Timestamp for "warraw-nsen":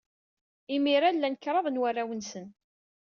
1.81-2.47